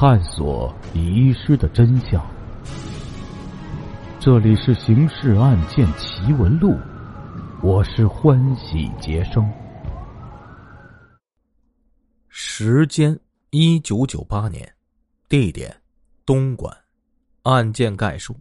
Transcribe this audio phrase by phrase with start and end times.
[0.00, 2.26] 探索遗失的真相。
[4.18, 6.70] 这里是《刑事案件奇闻录》，
[7.62, 9.46] 我是欢喜杰生。
[12.30, 14.74] 时间：一九九八年，
[15.28, 15.70] 地点：
[16.24, 16.74] 东莞，
[17.42, 18.34] 案件概述：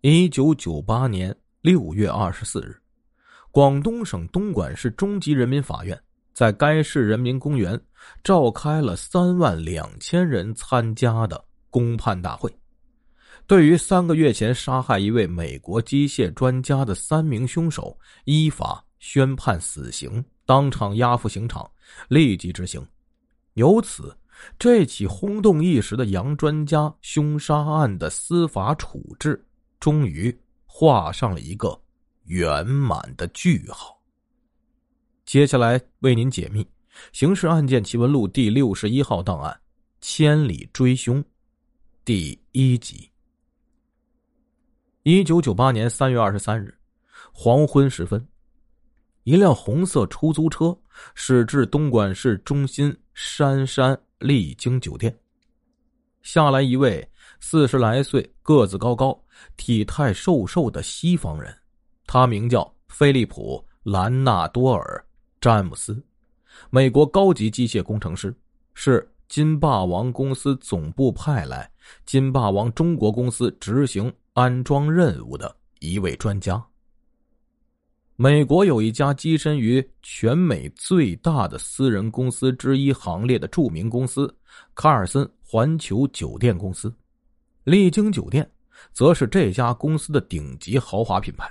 [0.00, 2.74] 一九九八年六月二十四日，
[3.50, 6.00] 广东省东莞市中级人民法院。
[6.36, 7.80] 在该市人民公园
[8.22, 12.54] 召开了三万两千人参加的公判大会，
[13.46, 21.66] 对于三个月前杀害一位美国机械专家的三名凶手，依法宣判死刑，当场押赴刑场，
[22.08, 22.86] 立即执行。
[23.54, 24.14] 由此，
[24.58, 29.42] 这起轰动一时的杨专家凶杀案的司法处置，
[29.80, 31.80] 终于画上了一个
[32.24, 33.95] 圆满的句号。
[35.26, 36.62] 接下来为您解密
[37.12, 39.52] 《刑事案件奇闻录》第六十一号档案
[40.00, 41.20] 《千里追凶》
[42.04, 43.10] 第一集。
[45.02, 46.72] 一九九八年三月二十三日
[47.32, 48.24] 黄昏时分，
[49.24, 50.78] 一辆红色出租车
[51.16, 55.12] 驶至东莞市中心杉山丽晶酒店，
[56.22, 57.04] 下来一位
[57.40, 59.20] 四十来岁、个子高高、
[59.56, 61.52] 体态瘦瘦的西方人，
[62.06, 63.58] 他名叫菲利普·
[63.90, 65.04] 兰纳多尔。
[65.46, 66.02] 詹姆斯，
[66.70, 68.34] 美国高级机械工程师，
[68.74, 71.70] 是金霸王公司总部派来
[72.04, 76.60] 金霸王中国公司执行安装任务的一位专家。
[78.16, 84.36] 美国有一家跻身于全美最大的私人公司之一行列的著名公司——
[84.74, 86.92] 卡尔森环球酒店公司，
[87.62, 88.50] 丽晶酒店
[88.92, 91.48] 则是这家公司的顶级豪华品牌。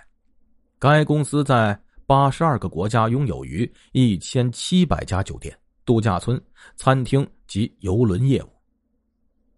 [0.77, 1.79] 该公司在。
[2.07, 6.39] 八十二个国家拥有逾一千七百家酒店、度假村、
[6.75, 8.49] 餐厅及邮轮业务。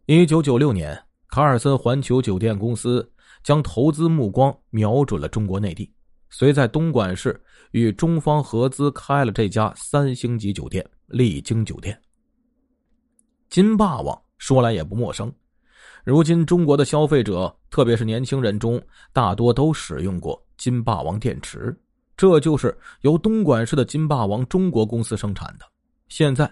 [0.06, 3.12] 一九九六年，卡尔森环球酒店公司
[3.44, 5.92] 将投资目光瞄准了中国内地，
[6.30, 7.38] 遂在东莞市
[7.72, 12.00] 与中方合资开了这家三星级酒店——丽晶酒店。
[13.50, 15.30] 金霸王说来也不陌生，
[16.06, 18.82] 如今中国的消费者，特别是年轻人中，
[19.12, 21.78] 大多都使用过金霸王电池。
[22.18, 25.66] 这就是由东莞市的金霸王中国公司生产的。
[26.08, 26.52] 现在，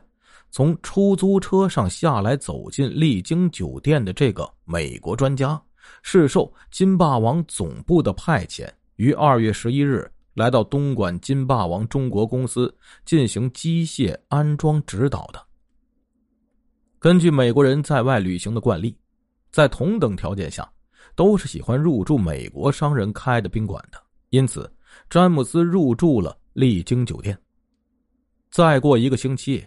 [0.52, 5.60] 从出租车上下来走进丽晶酒店的这个美国专家，
[6.04, 12.72] 是受金霸王总部的派遣，于二月十一日来到东莞金霸王中国公司
[13.04, 15.44] 进行机械安装指导的。
[17.00, 18.96] 根据美国人在外旅行的惯例，
[19.52, 20.72] 在同等条件下，
[21.16, 24.00] 都是喜欢入住美国商人开的宾馆的，
[24.30, 24.72] 因此。
[25.10, 27.38] 詹姆斯入住了丽晶酒店。
[28.52, 29.66] 再过一个星期，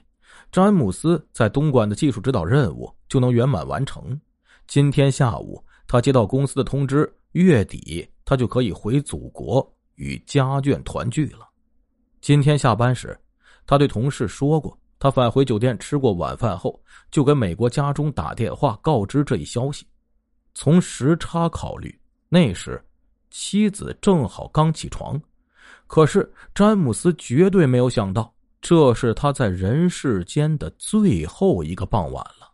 [0.50, 4.19] 詹姆斯在东莞的技术指导任务就能圆满完成。
[4.67, 11.49] 今天下午，他接到公司的通知，月底他就可以回祖国与家眷团聚了。
[12.21, 13.19] 今天下班时，
[13.67, 19.87] 他对同事说过，他返回酒店吃过晚饭后，就给美国家中打电话告知这一消息。
[20.55, 21.97] 从时差考虑，
[22.28, 22.83] 那时。
[23.41, 25.22] 妻子正好刚起床，
[25.87, 32.53] 可是詹姆斯绝对没有想到，这是他在人世间的最后一个傍晚了。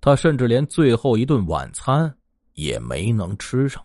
[0.00, 2.12] 他甚至连最后一顿晚餐
[2.54, 3.80] 也没能吃上。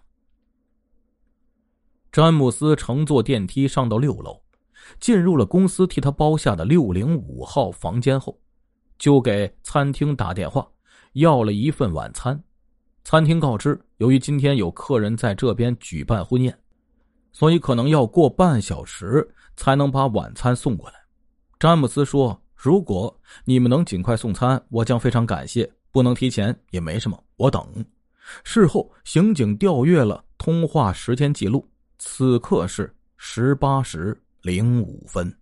[2.11, 4.41] 詹姆斯乘坐电梯上到六楼，
[4.99, 8.41] 进入了公司替他包下的六零五号房间后，
[8.97, 10.67] 就给餐厅打电话
[11.13, 12.43] 要了一份晚餐。
[13.03, 16.57] 餐厅告知，由于今天有客人在这边举办婚宴，
[17.31, 20.95] 所以可能要过半小时才能把晚餐送过来。
[21.59, 27.65] 詹姆斯说：“如果你们能尽快送餐，我将非常感谢；不能提前也没什么，我等。”
[28.43, 35.35] 事后，刑警调阅了通话时间记录，此刻是十八时零五分。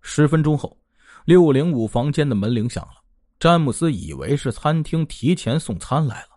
[0.00, 0.78] 十分钟后，
[1.24, 3.02] 六零五房间的门铃响了，
[3.38, 6.35] 詹姆斯以为是餐厅提前送餐来了。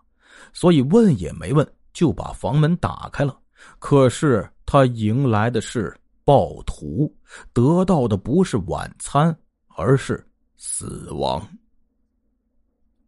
[0.52, 3.38] 所以问也没问，就把房门打开了。
[3.78, 5.94] 可是他迎来的是
[6.24, 7.14] 暴徒，
[7.52, 9.36] 得到的不是晚餐，
[9.76, 10.26] 而是
[10.56, 11.46] 死亡。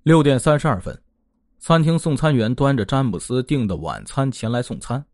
[0.02, 1.00] 六点三十二分，
[1.58, 5.04] 餐厅送餐员端着詹姆斯订的晚餐前来送餐，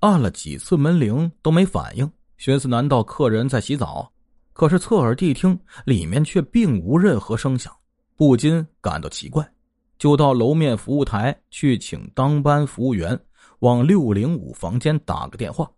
[0.00, 4.12] 按了几次门铃都没反应，寻思难道客人在洗澡？
[4.52, 7.74] 可是侧耳谛听，里面却并无任何声响，
[8.16, 9.53] 不禁感到奇怪。
[9.98, 13.18] 就到楼面服务台去请当班服务员
[13.60, 15.70] 往六零五房间打个电话。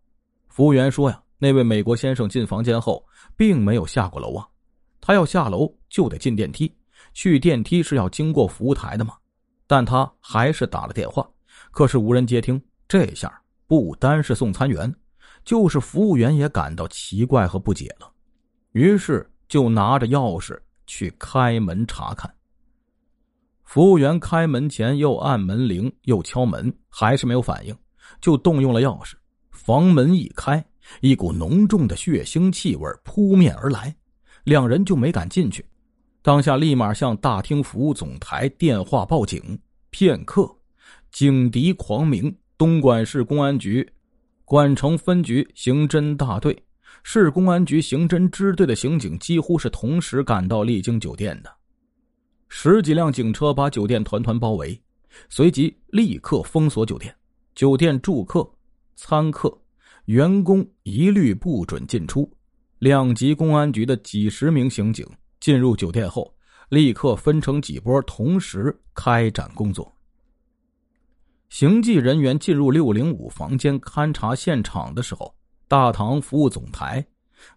[0.49, 3.05] 服务员说：“呀，那位美国先生进房间后
[3.37, 4.49] 并没有下过楼啊，
[5.01, 6.75] 他要下楼就得进电梯，
[7.13, 9.15] 去电梯是要经过服务台的嘛？
[9.67, 11.29] 但他还是打了电话，
[11.71, 12.61] 可是无人接听。
[12.89, 14.95] 这下不单是送餐员，
[15.45, 18.11] 就是服务员也感到奇怪和不解了，
[18.73, 22.33] 于是就拿着钥匙去开门查看。
[23.67, 27.77] 服务员开门前又按门铃又敲门，还是没有反应，
[28.21, 29.15] 就动用了钥匙。
[29.51, 30.65] 房门一开，
[31.01, 33.95] 一股浓重的血腥气味扑面而来，
[34.45, 35.67] 两人就没敢进去。
[36.23, 39.59] 当下立马向大厅服务总台电话报警。
[39.91, 40.49] 片刻，
[41.11, 43.87] 警笛狂鸣，东莞市公安局
[44.45, 46.57] 莞城分局刑侦大队、
[47.03, 51.56] 市公安局刑侦支队的刑警几乎是同时赶到丽晶酒店的。
[52.49, 54.81] 十几辆警车把酒店团团包围，
[55.29, 57.15] 随即立刻封锁酒店。
[57.55, 58.49] 酒店住客、
[58.97, 59.57] 餐客、
[60.05, 62.31] 员工一律不准进出。
[62.79, 65.07] 两级公安局的几十名刑警
[65.41, 66.35] 进入酒店后，
[66.69, 69.91] 立刻分成几波，同时开展工作。
[71.49, 75.35] 刑技人员进入六零五房间勘查现场的时候，
[75.67, 77.05] 大堂服务总台。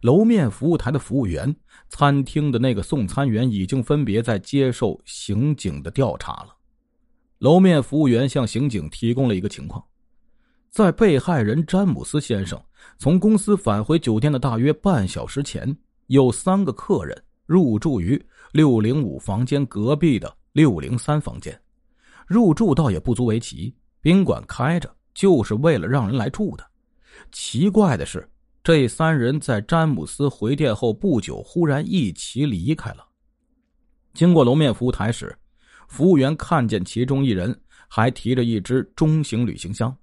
[0.01, 1.55] 楼面服务台的服务员、
[1.89, 6.55] 餐厅的那个送餐员已经分别在接受刑警的调查了。
[7.39, 9.83] 楼面服务员向刑警提供了一个情况：
[10.69, 12.61] 在被害人詹姆斯先生
[12.97, 15.75] 从公司返回酒店的大约半小时前，
[16.07, 18.21] 有三个客人入住于
[18.51, 21.57] 六零五房间隔壁的六零三房间。
[22.27, 26.65] 入住倒也不足为奇，宾馆开着就是为了让人来住的。
[27.31, 28.29] 奇怪的是。
[28.71, 33.03] 这三人在詹姆斯回电后不久，忽然一齐离开了。
[34.13, 35.35] 经过楼面服务台时，
[35.87, 39.97] 服务员看见其中一人还提着一只中型旅行箱，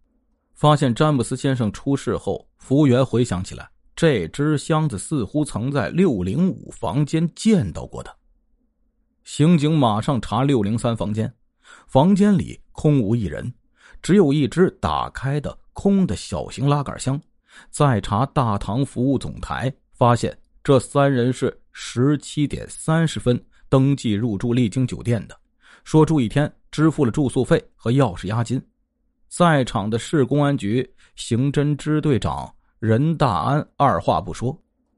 [0.53, 8.13] 发现詹姆斯先生出事后，服务员回想起来，这只箱子似乎曾在六零五房间见到过的。
[9.23, 11.33] 刑警马上查六零三房间，
[11.87, 13.55] 房间里空无一人，
[14.03, 17.23] 只有一只打开的空的小型拉杆箱。
[17.71, 25.37] 再查大堂服务总台，发现这三人是十七点三十分登记入住丽晶酒店的，
[25.85, 28.63] 说住一天，支付了住宿费和钥匙押金。
[29.29, 34.57] 在场的市公安局刑侦支队长任大安二话不说，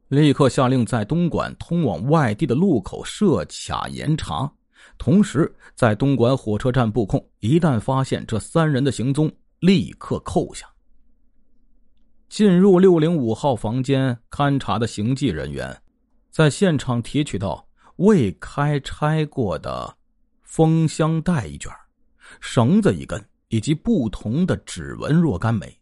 [0.08, 4.50] 立刻下令在东莞通往外地的路口设卡严查，
[4.99, 9.31] 同时在东莞火车站布控，一旦发现这三人的行踪，
[9.61, 10.66] 立刻扣下。
[12.28, 15.75] 进入六零五号房间勘查的刑警人员，
[16.30, 17.66] 在现场提取到
[17.96, 19.96] 未开拆过的
[20.42, 21.72] 封箱带一卷、
[22.40, 25.75] 绳子一根以及不同的指纹若干枚，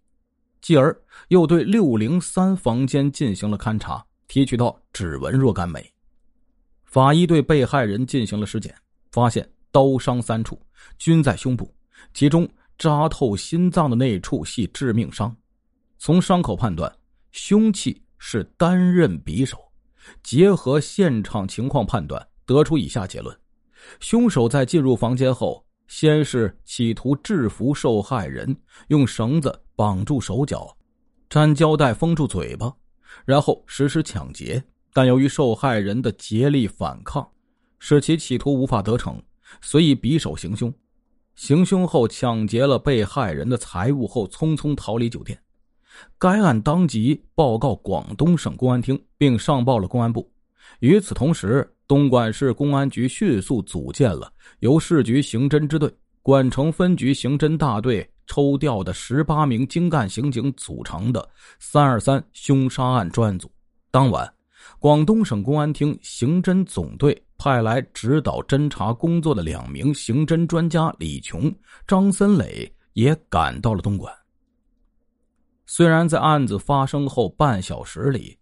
[0.61, 0.97] 继而
[1.29, 5.85] 又对六零三房间进行了勘查，提取到指纹若干枚。
[6.85, 8.73] 法医对被害人进行了尸检，
[9.11, 10.59] 发现刀伤三处，
[10.97, 11.75] 均在胸部，
[12.15, 12.49] 其中
[12.79, 15.37] 扎透心脏的那处系致命伤。
[16.07, 16.97] 从伤口判断，
[17.33, 19.59] 凶器是单刃匕首。
[20.23, 23.37] 结合现场情况判断，得出以下结论：
[23.99, 28.57] 凶手在进入房间后，先是企图制服受害人，
[28.87, 30.77] 用绳子绑住手脚，
[31.31, 32.73] 粘胶带封住嘴巴，
[33.25, 34.63] 然后实施抢劫。
[34.93, 37.29] 但由于受害人的竭力反抗，
[37.81, 39.21] 使其企图无法得逞，
[39.61, 40.73] 所以匕首行凶。
[41.35, 45.37] 行凶后抢劫了被害人的财物后，匆匆逃离酒店。
[46.19, 50.31] 该案当即报告广东省公安厅，并上报了公安部。
[50.81, 61.27] 与此同时，东莞市公安局迅速组建了由市局刑侦支队、莞城分局刑侦大队抽调的十八名精干刑警组成的
[61.61, 63.51] “三二三”凶杀案专案组。
[63.91, 64.31] 当晚，
[64.81, 71.55] 广东省公安厅刑侦总队派来指导侦查工作的两名刑侦专家李琼、
[71.87, 74.13] 张森磊也赶到了东莞。
[75.67, 78.39] 虽然在案子发生后半小时里，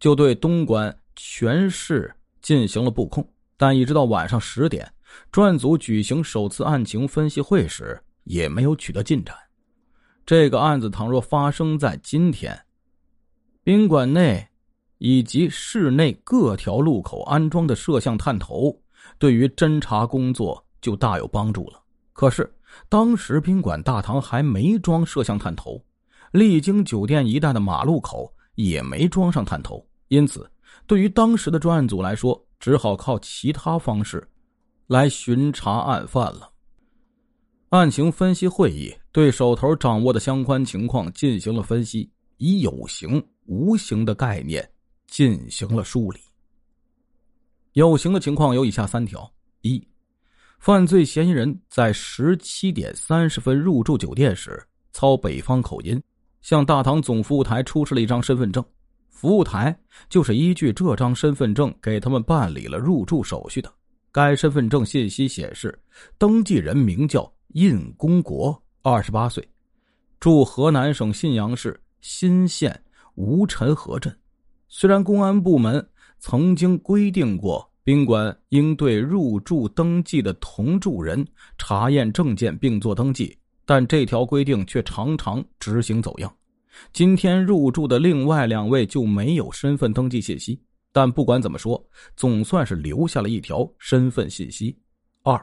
[0.00, 4.92] 就对东莞全市进行了布控，但一直到晚上十点，
[5.30, 9.36] 专案组举行首次案情分析会时，也没有取得进展。
[10.26, 12.60] 这个案子倘若发生在今天，
[13.62, 14.48] 宾馆内
[14.98, 18.82] 以及室内各条路口安装的摄像探头，
[19.18, 21.80] 对于侦查工作就大有帮助了。
[22.12, 22.52] 可是
[22.88, 25.80] 当时宾馆大堂还没装摄像探头。
[26.32, 30.50] 丽晶酒店一带的马路口也没装上探头，因此，
[30.86, 34.26] 对于当时的专案组来说，只好靠其他方式
[34.86, 36.50] 来巡查案犯了。
[37.70, 44.68] 案情分析会议对手头掌握的相关情况进行了分析，以有形、无形的概念
[45.08, 46.20] 进行了梳理。
[47.72, 49.30] 有形的情况有以下三条：
[49.62, 49.86] 一、
[50.58, 56.00] 犯罪嫌疑人在十七点三十分入住酒店时，操北方口音，
[56.46, 58.64] 向大堂总服务台出示了一张身份证。
[59.08, 59.76] 服务台
[60.08, 63.68] 就是依据这张身份证给他们办理了入住手续的。
[64.12, 65.76] 该身份证信息显示，
[66.16, 69.44] 登记人名叫印公国，二十八岁，
[70.20, 72.80] 住河南省信阳市新县
[73.16, 74.16] 吴陈河镇。
[74.68, 75.84] 虽然公安部门
[76.20, 81.26] 曾经规定过宾馆应对入住登记的同住人
[81.58, 83.36] 查验证件并做登记，
[83.66, 86.34] 但这条规定却常常执行走样。
[86.92, 90.58] 今天入住的另外两位就没有身份登记信息，
[90.92, 91.82] 但不管怎么说，
[92.16, 94.78] 总算是留下了一条身份信息。
[95.22, 95.42] 二，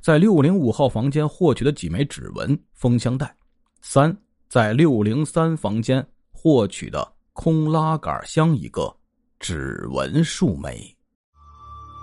[0.00, 3.36] 在六零五号房间获取的几枚指纹封箱袋。
[3.82, 4.16] 三，
[4.48, 8.92] 在六零三房间获取的空拉杆箱一个，
[9.38, 10.78] 指纹数枚。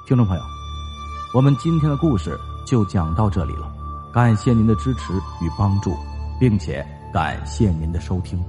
[0.08, 0.44] 听众朋友，
[1.34, 3.75] 我们今天的故事就讲到这里了，
[4.16, 5.94] 感谢您的支持与帮助，
[6.40, 8.42] 并且感谢您的收听。